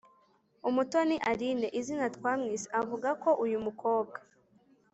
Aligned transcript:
Umutoni 0.69 1.15
Aline 1.31 1.67
(izina 1.79 2.05
twamwise) 2.15 2.67
avuga 2.79 3.09
ko 3.23 3.29
uyu 3.45 3.57
mukobwa 3.65 4.17